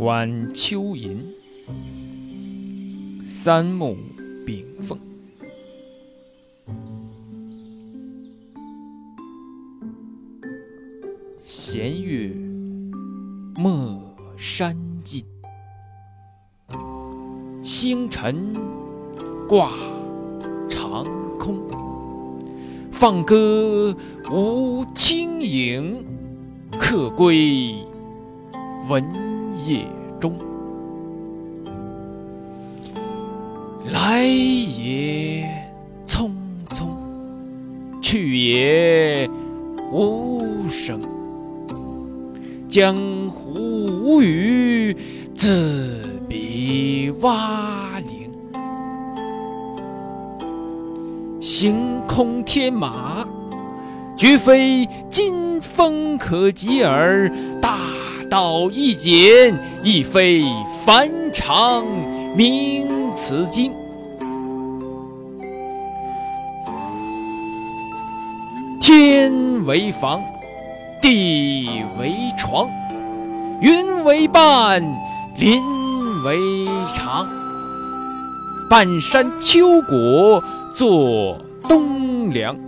[0.00, 1.30] 晚秋吟，
[3.26, 3.98] 三木
[4.46, 4.98] 炳凤。
[11.44, 12.34] 闲月
[13.54, 14.00] 莫
[14.38, 14.74] 山
[15.04, 15.22] 尽，
[17.62, 18.54] 星辰
[19.46, 19.72] 挂
[20.70, 21.04] 长
[21.38, 21.60] 空。
[22.90, 23.94] 放歌
[24.32, 26.02] 无轻影，
[26.78, 27.74] 客归
[28.88, 29.04] 闻
[29.66, 29.84] 夜
[33.86, 35.48] 来也
[36.06, 36.30] 匆
[36.68, 36.88] 匆，
[38.02, 39.28] 去也
[39.90, 41.00] 无声。
[42.68, 42.94] 江
[43.30, 43.54] 湖
[44.02, 44.96] 无语，
[45.34, 45.98] 自
[46.28, 48.30] 比蛙陵。
[51.40, 53.26] 星空天马，
[54.16, 57.28] 绝非金风可及耳；
[57.60, 57.78] 大
[58.28, 60.44] 道一简，亦非
[60.84, 61.84] 凡常
[62.36, 63.72] 名此经。
[68.92, 70.20] 天为房。
[71.00, 72.68] 地为床，
[73.60, 74.82] 云为伴，
[75.36, 75.62] 林
[76.24, 76.36] 为
[76.88, 77.24] 裳。
[78.68, 80.42] 半山秋果
[80.74, 81.38] 作
[81.68, 82.58] 冬粮，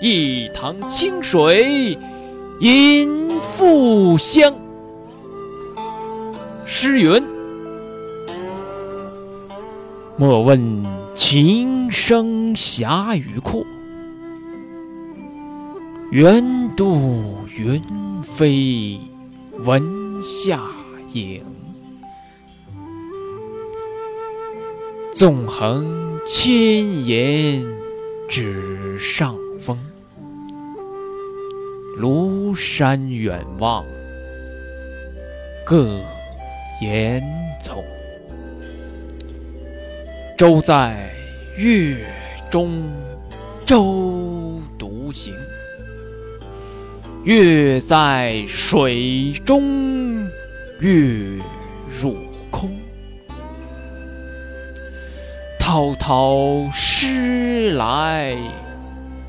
[0.00, 1.98] 一塘清水
[2.60, 4.54] 饮复香。
[6.64, 7.20] 诗云：
[10.16, 13.64] 莫问琴声霞与阔。
[16.10, 16.42] 远
[16.74, 17.80] 渡云
[18.20, 18.98] 飞
[19.60, 20.60] 闻下
[21.12, 21.44] 影，
[25.14, 27.64] 纵横千岩
[28.28, 29.78] 指上风。
[31.96, 33.86] 庐山远望，
[35.64, 36.00] 各
[36.82, 37.22] 岩
[37.62, 37.84] 丛。
[40.36, 41.08] 舟在
[41.56, 42.04] 月
[42.50, 42.82] 中
[43.64, 45.32] 舟独行。
[47.22, 50.26] 月在水中
[50.78, 51.38] 月
[52.00, 52.16] 入
[52.50, 52.74] 空，
[55.58, 58.34] 滔滔诗来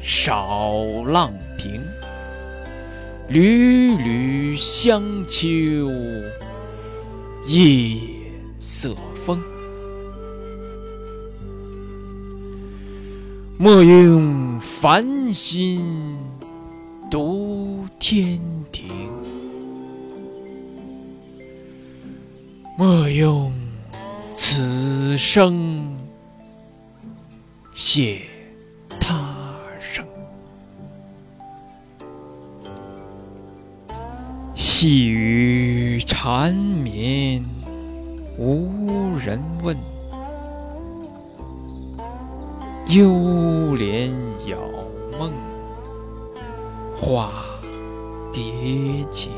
[0.00, 0.76] 少
[1.08, 1.82] 浪平，
[3.28, 5.40] 缕缕香秋
[7.48, 7.98] 夜
[8.60, 9.42] 色风。
[13.58, 16.16] 莫用繁星
[17.12, 17.60] 独。
[17.98, 18.40] 天
[18.72, 18.90] 庭，
[22.76, 23.52] 莫用
[24.34, 25.96] 此生
[27.72, 28.22] 谢
[28.98, 29.36] 他
[29.78, 30.04] 生。
[34.56, 37.44] 细雨缠绵
[38.36, 39.76] 无人问，
[42.88, 44.10] 幽帘
[44.48, 44.58] 遥
[45.20, 45.32] 梦
[47.02, 47.32] 话。
[48.32, 49.30] 蝶情，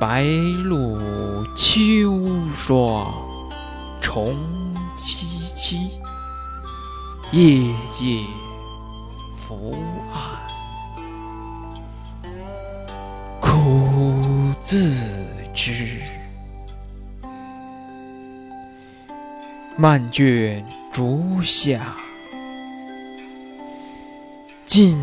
[0.00, 0.22] 白
[0.64, 0.98] 露
[1.54, 1.68] 秋
[2.56, 3.12] 霜
[4.00, 4.34] 重
[4.96, 5.90] 凄凄，
[7.32, 7.66] 夜
[8.00, 8.24] 夜
[9.36, 9.76] 伏
[10.14, 10.40] 案，
[13.42, 14.90] 苦自
[15.52, 16.17] 知。
[19.78, 20.66] 漫卷。
[20.90, 21.94] 竹下
[24.66, 24.98] 尽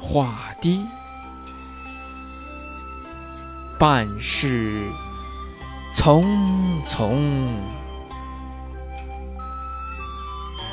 [0.00, 0.86] 画堤，
[3.76, 4.88] 半世
[5.92, 6.24] 匆
[6.86, 7.18] 匆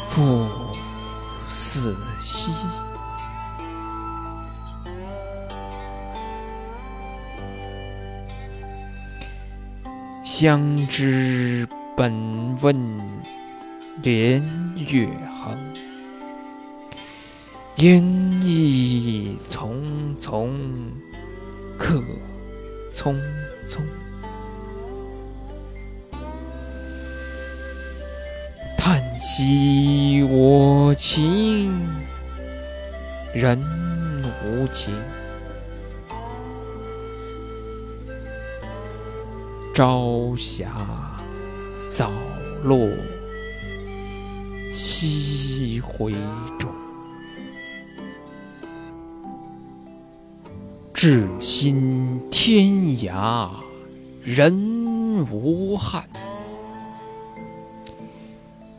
[0.07, 0.45] 复
[1.49, 2.51] 似昔。
[10.23, 12.96] 相知本问。
[14.03, 14.43] 连
[14.75, 15.57] 月横，
[17.77, 18.03] 烟
[18.43, 19.71] 意匆
[20.19, 20.49] 匆，
[21.77, 22.01] 客
[22.93, 23.19] 匆
[23.67, 23.81] 匆。
[28.77, 31.87] 叹息我情，
[33.33, 33.59] 人
[34.45, 34.93] 无情。
[39.73, 40.67] 朝霞
[41.89, 42.11] 早
[42.63, 42.89] 落。
[44.79, 46.13] 西回
[46.59, 46.69] 中，
[50.93, 52.67] 至心天
[52.99, 53.49] 涯
[54.21, 56.07] 人无憾，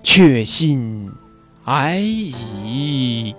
[0.04, 1.10] 却信
[1.64, 3.34] 爱已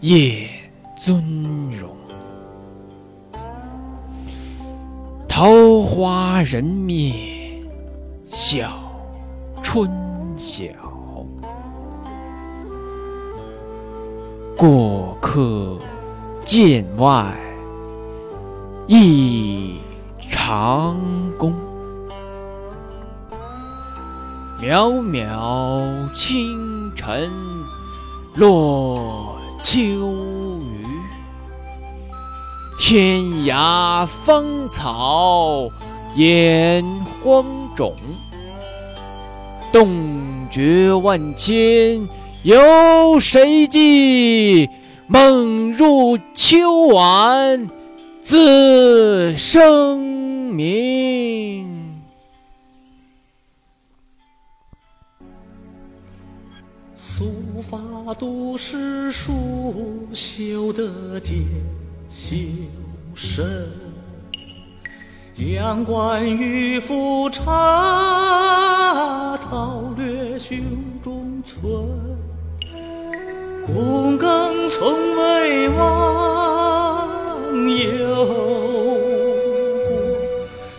[0.00, 0.48] 雁
[0.96, 1.22] 尊
[1.70, 1.94] 荣。
[5.28, 7.14] 桃花人面
[8.26, 8.90] 笑
[9.62, 9.86] 春
[10.38, 10.64] 晓，
[14.60, 15.78] 过客
[16.44, 17.34] 剑外
[18.86, 19.76] 一
[20.28, 21.00] 长
[21.38, 21.54] 弓。
[24.60, 27.32] 渺渺清晨
[28.34, 30.84] 落秋雨，
[32.78, 35.70] 天涯芳草
[36.16, 36.84] 掩
[37.24, 37.94] 荒冢。
[39.72, 42.06] 洞绝万千
[42.42, 44.68] 有谁记？
[45.06, 47.68] 梦入秋晚
[48.20, 49.98] 自生
[50.54, 52.00] 明。
[56.94, 57.78] 素发
[58.14, 61.36] 都是书修的剑
[62.08, 62.36] 修
[63.14, 63.44] 身，
[65.36, 67.50] 阳关与夫差，
[69.36, 70.56] 韬略雄。
[73.74, 77.08] 躬耕从未忘，
[77.78, 78.98] 忧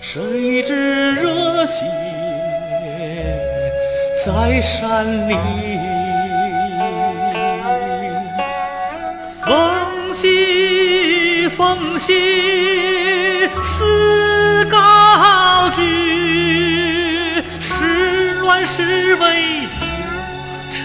[0.02, 1.86] 谁知热血
[4.26, 5.38] 在山林。
[9.42, 12.14] 风息风息
[13.64, 15.82] 思高居，
[17.60, 19.86] 时乱时危旧
[20.72, 20.80] 沉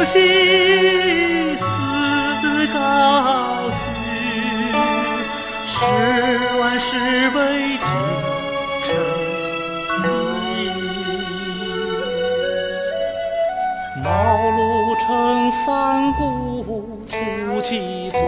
[0.00, 0.18] 风息
[1.56, 1.62] 思
[2.72, 3.78] 高居，
[5.68, 5.76] 时
[6.56, 6.88] 乱时
[7.36, 7.38] 危
[7.82, 7.84] 旧
[8.82, 8.88] 沉。
[14.02, 14.08] 茅
[14.56, 14.58] 庐
[14.98, 15.68] 成三
[16.14, 17.14] 顾，足
[17.60, 18.18] 迹纵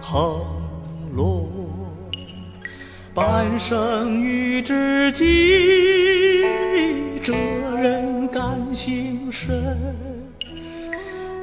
[0.00, 0.40] 横
[1.16, 1.50] 落。
[3.12, 6.44] 半生遇知己，
[7.24, 7.34] 这
[7.76, 10.05] 人感心深。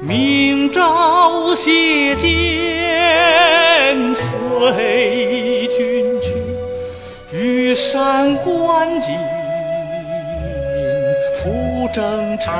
[0.06, 2.28] 明朝谢剑
[4.14, 6.34] 随君去，
[7.32, 9.16] 玉山观景。
[11.38, 12.52] 复征尘，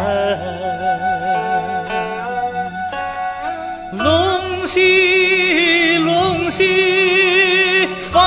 [3.92, 8.22] 龙兮龙兮风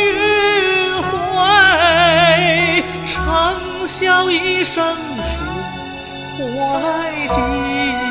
[0.00, 1.12] 云会，
[3.06, 3.54] 长
[3.86, 5.30] 啸一声抒
[6.56, 6.58] 怀
[7.34, 8.01] 情。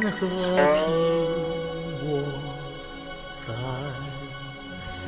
[0.00, 0.18] 缘何
[0.74, 0.80] 听
[2.04, 2.08] 我
[3.44, 3.48] 在
[4.94, 5.02] 抚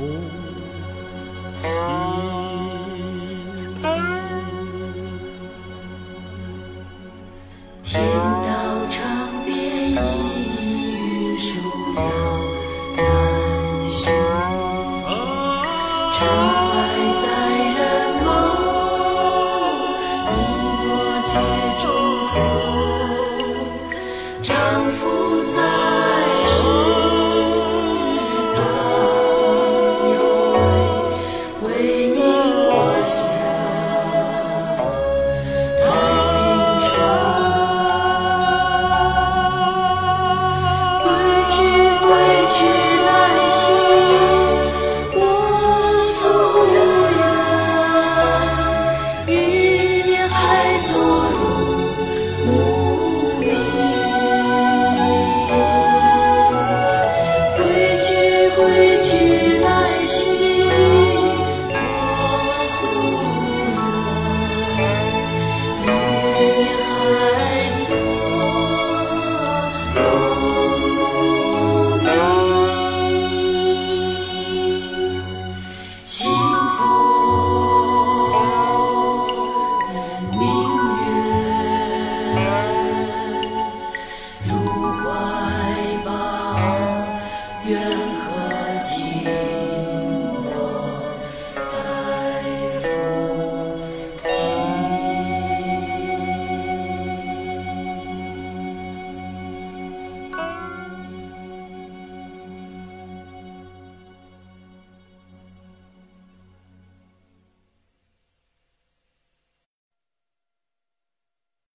[1.61, 1.63] 琴
[7.85, 7.91] 天
[8.43, 8.49] 道
[8.89, 8.99] 长
[9.45, 9.51] 变，
[9.93, 9.95] 一
[10.93, 11.49] 云疏
[11.97, 12.01] 遥
[12.97, 12.99] 难
[13.91, 14.01] 寻。